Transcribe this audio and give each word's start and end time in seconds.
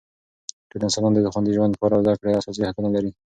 ټول 0.69 0.81
انسانان 0.85 1.11
د 1.13 1.29
خوندي 1.33 1.51
ژوند، 1.57 1.77
کار 1.79 1.91
او 1.95 2.01
زده 2.05 2.13
کړې 2.19 2.37
اساسي 2.39 2.61
حقونه 2.69 2.89
لري. 2.95 3.11